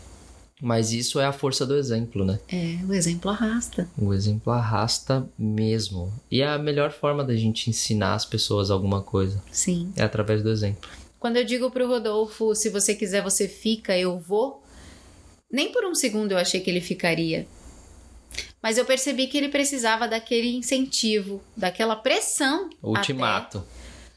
[0.62, 2.38] mas isso é a força do exemplo, né?
[2.48, 3.88] É, o exemplo arrasta.
[3.98, 6.12] O exemplo arrasta mesmo.
[6.30, 9.92] E é a melhor forma da gente ensinar as pessoas alguma coisa Sim.
[9.96, 10.88] é através do exemplo.
[11.18, 14.62] Quando eu digo pro Rodolfo, se você quiser, você fica, eu vou.
[15.50, 17.44] Nem por um segundo eu achei que ele ficaria.
[18.62, 22.70] Mas eu percebi que ele precisava daquele incentivo, daquela pressão.
[22.80, 23.58] Ultimato.
[23.58, 23.66] até,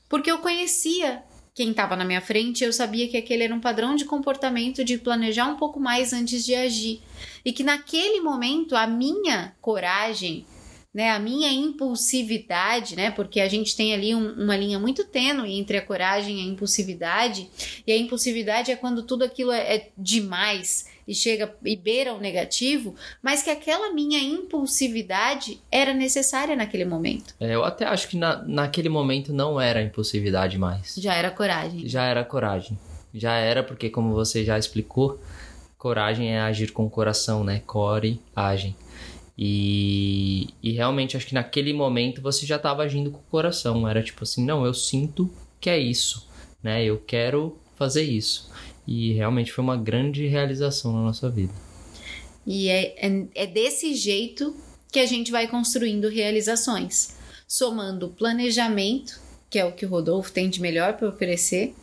[0.08, 1.24] porque eu conhecia
[1.56, 4.98] quem estava na minha frente, eu sabia que aquele era um padrão de comportamento de
[4.98, 7.02] planejar um pouco mais antes de agir.
[7.46, 10.46] E que naquele momento a minha coragem,
[10.94, 15.58] né, a minha impulsividade, né, porque a gente tem ali um- uma linha muito tênue
[15.58, 17.50] entre a coragem e a impulsividade,
[17.88, 22.20] e a impulsividade é quando tudo aquilo é, é demais e chega e beira o
[22.20, 27.34] negativo, mas que aquela minha impulsividade era necessária naquele momento.
[27.39, 30.96] É, eu até acho que na, naquele momento não era impulsividade mais.
[30.98, 31.88] Já era coragem.
[31.88, 32.78] Já era coragem.
[33.13, 35.22] Já era porque, como você já explicou,
[35.78, 37.62] coragem é agir com o coração, né?
[37.65, 38.76] Core, agem.
[39.38, 43.88] E, e realmente acho que naquele momento você já estava agindo com o coração.
[43.88, 46.28] Era tipo assim, não, eu sinto que é isso,
[46.63, 46.84] né?
[46.84, 48.50] Eu quero fazer isso.
[48.88, 51.54] E realmente foi uma grande realização na nossa vida.
[52.45, 54.56] E é, é, é desse jeito
[54.91, 57.15] que a gente vai construindo realizações,
[57.48, 59.19] somando planejamento,
[59.50, 61.74] que é o que o Rodolfo tem de melhor para oferecer,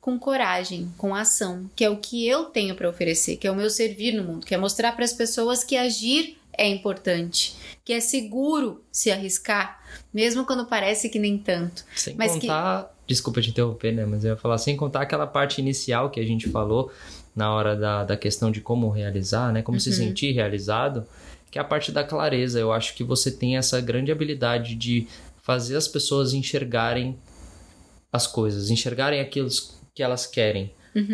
[0.00, 3.56] com coragem, com ação, que é o que eu tenho para oferecer, que é o
[3.56, 7.92] meu servir no mundo, que é mostrar para as pessoas que agir é importante, que
[7.92, 9.80] é seguro se arriscar,
[10.12, 11.84] mesmo quando parece que nem tanto.
[11.96, 12.94] Sem Mas que- contar.
[13.10, 14.06] Desculpa te interromper, né?
[14.06, 16.92] Mas eu ia falar, sem contar aquela parte inicial que a gente falou
[17.34, 19.62] na hora da, da questão de como realizar, né?
[19.62, 21.04] Como se sentir realizado,
[21.50, 22.60] que é a parte da clareza.
[22.60, 25.08] Eu acho que você tem essa grande habilidade de
[25.42, 27.18] fazer as pessoas enxergarem
[28.12, 29.48] as coisas, enxergarem aquilo
[29.92, 30.72] que elas querem,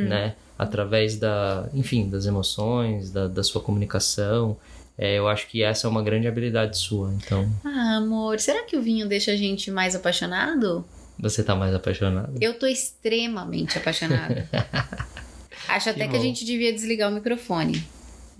[0.08, 0.34] né?
[0.58, 4.54] Através da, enfim, das emoções, da, da sua comunicação.
[4.98, 7.10] É, eu acho que essa é uma grande habilidade sua.
[7.14, 10.84] Então, Ah, amor, será que o vinho deixa a gente mais apaixonado?
[11.18, 12.36] Você tá mais apaixonado?
[12.40, 14.48] Eu tô extremamente apaixonada.
[15.68, 16.18] Acho até que, bom.
[16.18, 17.84] a gente devia desligar o microfone.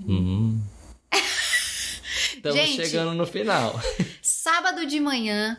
[0.06, 0.60] Hum.
[2.36, 2.76] Estamos Gente.
[2.76, 3.80] chegando no final.
[4.22, 5.58] Sábado de manhã,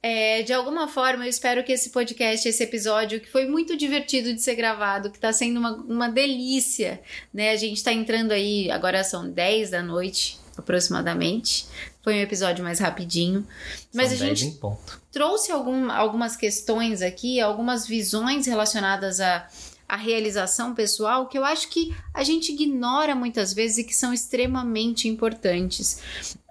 [0.00, 4.32] é, de alguma forma, eu espero que esse podcast, esse episódio, que foi muito divertido
[4.32, 7.00] de ser gravado, que tá sendo uma, uma delícia,
[7.34, 7.50] né?
[7.50, 11.66] A gente tá entrando aí, agora são 10 da noite, aproximadamente.
[12.02, 13.46] Foi um episódio mais rapidinho.
[13.92, 15.00] Mas São a 10 gente em ponto.
[15.18, 19.48] Trouxe algum, algumas questões aqui, algumas visões relacionadas à,
[19.96, 25.08] realização pessoal que eu acho que a gente ignora muitas vezes e que são extremamente
[25.08, 26.00] importantes.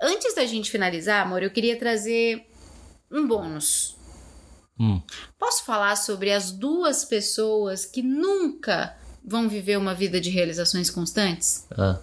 [0.01, 2.45] Antes da gente finalizar, amor, eu queria trazer
[3.09, 3.95] um bônus.
[4.77, 5.01] Hum.
[5.39, 11.65] Posso falar sobre as duas pessoas que nunca vão viver uma vida de realizações constantes?
[11.71, 11.99] Ah,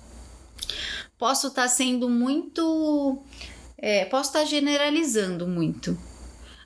[1.19, 3.23] Posso estar sendo muito.
[3.77, 5.99] é, posso estar generalizando muito.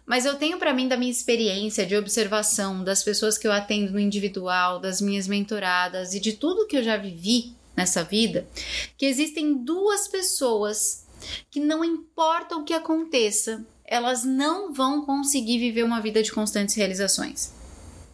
[0.08, 3.92] Mas eu tenho para mim, da minha experiência de observação, das pessoas que eu atendo
[3.92, 8.48] no individual, das minhas mentoradas e de tudo que eu já vivi nessa vida,
[8.96, 11.06] que existem duas pessoas
[11.50, 16.74] que não importa o que aconteça, elas não vão conseguir viver uma vida de constantes
[16.74, 17.52] realizações.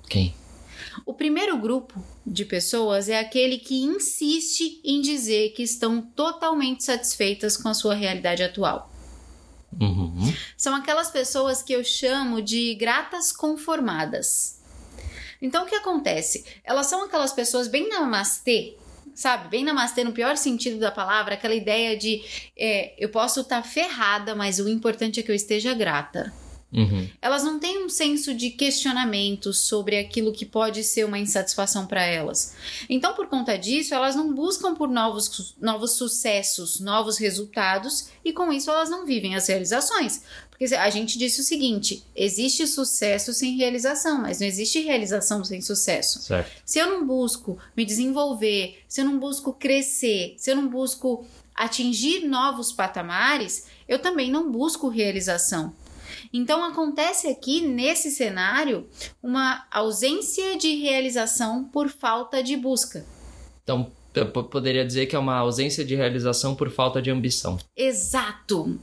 [0.09, 0.35] quem?
[1.07, 7.57] O primeiro grupo de pessoas é aquele que insiste em dizer que estão totalmente satisfeitas
[7.57, 8.94] com a sua realidade atual.
[9.81, 10.33] Uhum.
[10.57, 14.61] São aquelas pessoas que eu chamo de gratas conformadas.
[15.41, 16.45] Então o que acontece?
[16.65, 18.77] Elas são aquelas pessoas bem namastê,
[19.15, 19.49] sabe?
[19.49, 22.23] Bem namastê no pior sentido da palavra, aquela ideia de
[22.57, 26.33] é, eu posso estar ferrada, mas o importante é que eu esteja grata.
[26.75, 27.09] Uhum.
[27.23, 32.03] Elas não têm um senso de questionamento sobre aquilo que pode ser uma insatisfação para
[32.05, 32.55] elas.
[32.89, 38.53] Então, por conta disso, elas não buscam por novos, novos sucessos, novos resultados, e com
[38.53, 40.23] isso elas não vivem as realizações.
[40.51, 45.61] Porque a gente disse o seguinte: existe sucesso sem realização, mas não existe realização sem
[45.61, 46.23] sucesso.
[46.23, 46.51] Certo.
[46.65, 51.27] Se eu não busco me desenvolver, se eu não busco crescer, se eu não busco
[51.55, 55.73] atingir novos patamares, eu também não busco realização.
[56.37, 58.89] Então acontece aqui nesse cenário
[59.23, 63.07] uma ausência de realização por falta de busca.
[63.63, 67.57] Então, eu po- poderia dizer que é uma ausência de realização por falta de ambição.
[67.77, 68.79] Exato.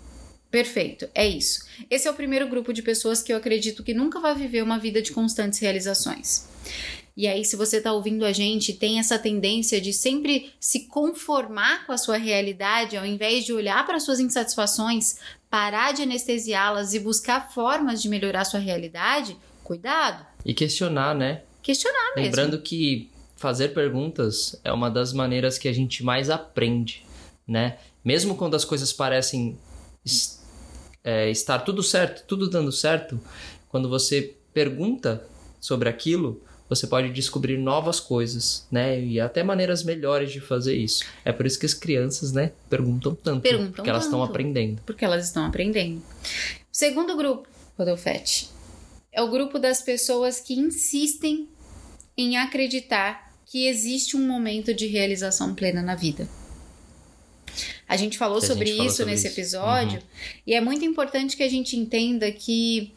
[0.49, 1.65] Perfeito, é isso.
[1.89, 4.79] Esse é o primeiro grupo de pessoas que eu acredito que nunca vai viver uma
[4.79, 6.49] vida de constantes realizações.
[7.15, 11.85] E aí, se você está ouvindo a gente, tem essa tendência de sempre se conformar
[11.85, 15.17] com a sua realidade, ao invés de olhar para suas insatisfações,
[15.51, 20.25] parar de anestesiá-las e buscar formas de melhorar sua realidade, cuidado.
[20.45, 21.41] E questionar, né?
[21.61, 22.23] Questionar mesmo.
[22.23, 27.05] Lembrando que fazer perguntas é uma das maneiras que a gente mais aprende,
[27.45, 27.77] né?
[28.03, 29.59] Mesmo quando as coisas parecem
[31.03, 33.19] é, estar tudo certo, tudo dando certo,
[33.67, 35.27] quando você pergunta
[35.59, 38.97] sobre aquilo, você pode descobrir novas coisas, né?
[38.97, 41.03] E até maneiras melhores de fazer isso.
[41.25, 44.81] É por isso que as crianças, né, perguntam tanto, Perguntam porque elas estão aprendendo.
[44.85, 45.97] porque elas estão aprendendo.
[45.97, 46.03] O
[46.71, 47.45] segundo grupo,
[47.77, 48.47] Rodolfete,
[49.11, 51.49] é o grupo das pessoas que insistem
[52.17, 56.25] em acreditar que existe um momento de realização plena na vida.
[57.85, 59.35] A gente falou a gente sobre falou isso sobre nesse isso.
[59.35, 59.43] Uhum.
[59.43, 60.01] episódio
[60.47, 62.93] e é muito importante que a gente entenda que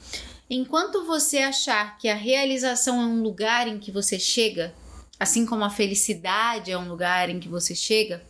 [0.48, 4.74] enquanto você achar que a realização é um lugar em que você chega,
[5.18, 8.22] assim como a felicidade é um lugar em que você chega,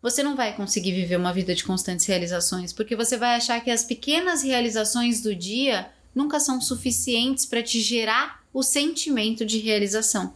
[0.00, 3.70] você não vai conseguir viver uma vida de constantes realizações, porque você vai achar que
[3.70, 10.32] as pequenas realizações do dia nunca são suficientes para te gerar o sentimento de realização.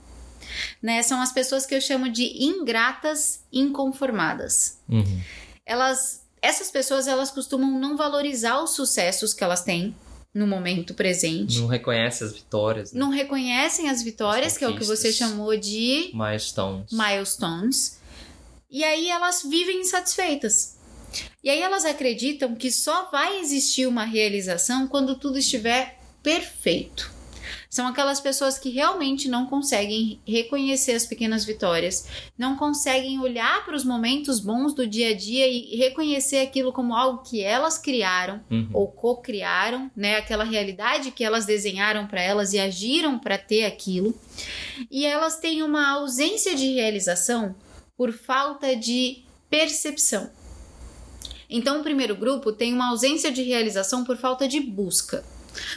[0.83, 1.03] Né?
[1.03, 4.79] São as pessoas que eu chamo de ingratas inconformadas.
[4.89, 5.21] Uhum.
[5.65, 9.95] Elas, essas pessoas, elas costumam não valorizar os sucessos que elas têm
[10.35, 11.59] no momento presente.
[11.59, 13.01] Não reconhece as vitórias, né?
[13.01, 16.93] Não reconhecem as vitórias, As que é o que você chamou de milestones.
[16.93, 17.99] milestones.
[18.71, 20.77] E aí elas vivem insatisfeitas.
[21.43, 27.11] E aí elas acreditam que só vai existir uma realização quando tudo estiver perfeito.
[27.71, 32.05] São aquelas pessoas que realmente não conseguem reconhecer as pequenas vitórias,
[32.37, 36.97] não conseguem olhar para os momentos bons do dia a dia e reconhecer aquilo como
[36.97, 38.69] algo que elas criaram Uhum.
[38.73, 40.17] ou co-criaram, né?
[40.17, 44.19] Aquela realidade que elas desenharam para elas e agiram para ter aquilo.
[44.91, 47.55] E elas têm uma ausência de realização
[47.97, 50.29] por falta de percepção.
[51.49, 55.25] Então, o primeiro grupo tem uma ausência de realização por falta de busca.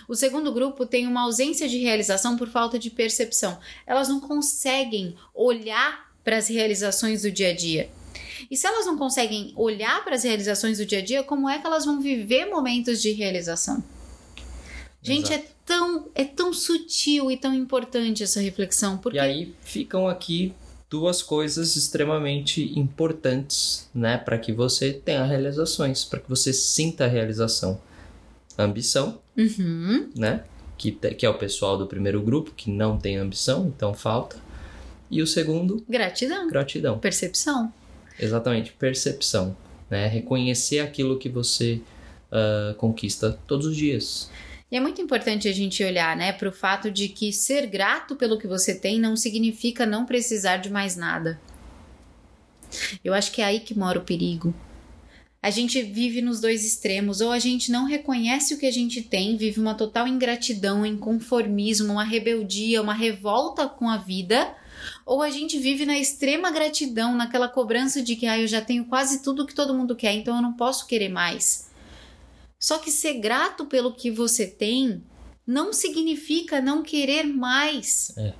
[0.07, 3.57] O segundo grupo tem uma ausência de realização por falta de percepção.
[3.85, 7.89] Elas não conseguem olhar para as realizações do dia a dia.
[8.49, 11.59] E se elas não conseguem olhar para as realizações do dia a dia, como é
[11.59, 13.83] que elas vão viver momentos de realização?
[15.01, 20.07] Gente, é tão, é tão sutil e tão importante essa reflexão, porque E aí ficam
[20.07, 20.53] aqui
[20.89, 27.07] duas coisas extremamente importantes, né, para que você tenha realizações, para que você sinta a
[27.07, 27.81] realização.
[28.57, 30.43] Ambição, Uhum, né,
[30.77, 34.37] que, que é o pessoal do primeiro grupo que não tem ambição, então falta.
[35.09, 36.97] E o segundo, gratidão, gratidão.
[36.99, 37.71] percepção.
[38.19, 39.55] Exatamente, percepção,
[39.89, 41.81] né, reconhecer aquilo que você
[42.33, 44.27] ah, conquista todos os dias.
[44.71, 48.15] E é muito importante a gente olhar, né, para o fato de que ser grato
[48.15, 51.39] pelo que você tem não significa não precisar de mais nada.
[53.05, 54.51] Eu acho que é aí que mora o perigo.
[55.43, 59.01] A gente vive nos dois extremos, ou a gente não reconhece o que a gente
[59.01, 64.55] tem, vive uma total ingratidão, inconformismo, uma rebeldia, uma revolta com a vida,
[65.05, 68.85] Ou a gente vive na extrema gratidão, naquela cobrança de que ah, eu já tenho
[68.85, 71.69] quase tudo que todo mundo quer, então eu não posso querer mais.
[72.57, 75.03] Só que ser grato pelo que você tem
[75.45, 78.13] não significa não querer mais.
[78.17, 78.33] É.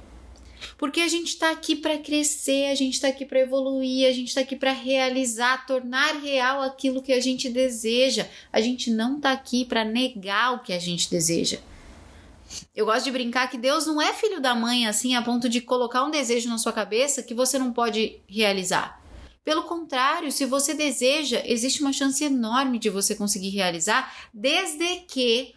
[0.78, 4.30] Porque a gente está aqui para crescer, a gente está aqui para evoluir, a gente
[4.30, 8.28] está aqui para realizar, tornar real aquilo que a gente deseja.
[8.52, 11.60] A gente não está aqui para negar o que a gente deseja.
[12.76, 15.62] Eu gosto de brincar que Deus não é filho da mãe assim a ponto de
[15.62, 19.02] colocar um desejo na sua cabeça que você não pode realizar.
[19.44, 25.54] Pelo contrário, se você deseja, existe uma chance enorme de você conseguir realizar, desde que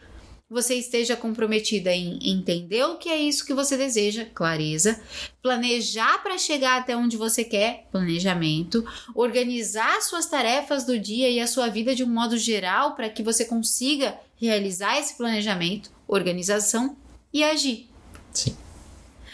[0.48, 5.00] você esteja comprometida em entender o que é isso que você deseja, clareza,
[5.42, 11.48] planejar para chegar até onde você quer, planejamento, organizar suas tarefas do dia e a
[11.48, 16.96] sua vida de um modo geral para que você consiga realizar esse planejamento, organização
[17.32, 17.88] e agir.
[18.32, 18.56] Sim.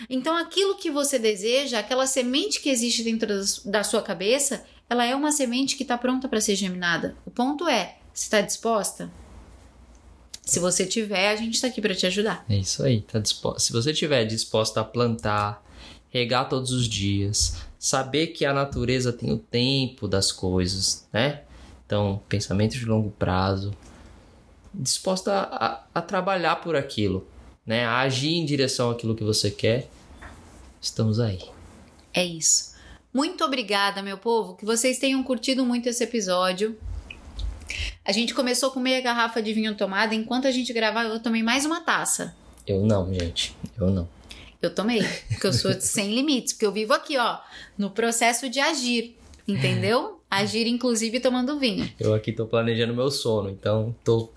[0.09, 3.29] Então, aquilo que você deseja, aquela semente que existe dentro
[3.67, 7.17] da sua cabeça, ela é uma semente que está pronta para ser germinada.
[7.25, 9.11] O ponto é, você está disposta?
[10.43, 12.45] Se você tiver, a gente está aqui para te ajudar.
[12.49, 13.61] É isso aí, tá disposto.
[13.61, 15.65] Se você estiver disposta a plantar,
[16.11, 21.43] regar todos os dias, saber que a natureza tem o tempo das coisas, né?
[21.87, 23.73] Então, pensamento de longo prazo,
[24.75, 27.27] disposta a, a trabalhar por aquilo,
[27.65, 27.85] né?
[27.85, 29.89] A agir em direção àquilo que você quer,
[30.81, 31.41] estamos aí.
[32.13, 32.73] É isso.
[33.13, 36.77] Muito obrigada, meu povo, que vocês tenham curtido muito esse episódio.
[38.05, 41.43] A gente começou com meia garrafa de vinho tomada, enquanto a gente gravava, eu tomei
[41.43, 42.35] mais uma taça.
[42.67, 43.57] Eu não, gente.
[43.79, 44.09] Eu não.
[44.61, 47.39] Eu tomei, porque eu sou sem limites, porque eu vivo aqui, ó,
[47.77, 49.17] no processo de agir,
[49.47, 50.21] entendeu?
[50.31, 51.91] Agir, inclusive, tomando vinho.
[51.99, 54.31] Eu aqui tô planejando meu sono, então tô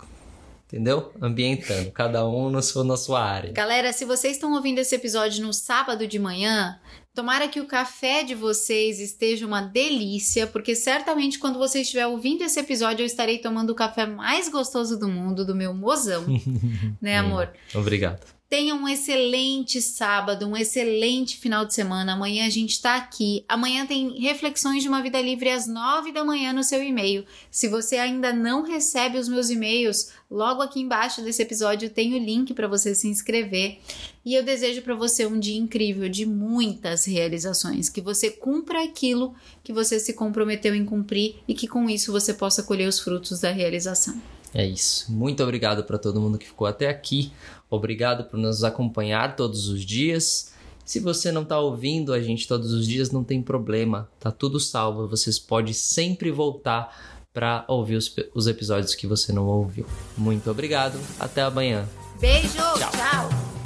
[0.66, 1.12] entendeu?
[1.22, 3.52] Ambientando, cada um no seu, na sua área.
[3.52, 6.78] Galera, se vocês estão ouvindo esse episódio no sábado de manhã,
[7.16, 12.44] tomara que o café de vocês esteja uma delícia, porque certamente quando você estiver ouvindo
[12.44, 16.26] esse episódio eu estarei tomando o café mais gostoso do mundo, do meu mozão.
[17.00, 17.50] né, amor?
[17.74, 18.36] Obrigado.
[18.48, 22.12] Tenha um excelente sábado, um excelente final de semana.
[22.12, 23.44] Amanhã a gente está aqui.
[23.48, 27.24] Amanhã tem reflexões de uma vida livre às nove da manhã no seu e-mail.
[27.50, 32.18] Se você ainda não recebe os meus e-mails, logo aqui embaixo desse episódio tem o
[32.18, 33.80] link para você se inscrever.
[34.26, 39.32] E eu desejo para você um dia incrível de muitas realizações, que você cumpra aquilo
[39.62, 43.38] que você se comprometeu em cumprir e que com isso você possa colher os frutos
[43.38, 44.20] da realização.
[44.52, 45.12] É isso.
[45.12, 47.30] Muito obrigado para todo mundo que ficou até aqui.
[47.70, 50.52] Obrigado por nos acompanhar todos os dias.
[50.84, 54.58] Se você não está ouvindo a gente todos os dias, não tem problema, tá tudo
[54.58, 55.06] salvo.
[55.06, 59.86] Vocês podem sempre voltar para ouvir os, os episódios que você não ouviu.
[60.18, 61.88] Muito obrigado, até amanhã.
[62.18, 62.90] Beijo, tchau.
[62.90, 63.65] tchau.